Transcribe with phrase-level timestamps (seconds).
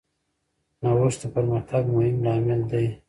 [0.81, 2.85] نوښت د پرمختګ مهم لامل دی.